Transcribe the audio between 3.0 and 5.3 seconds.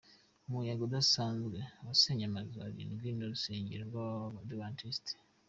n’urusengero rw’abadivantisiti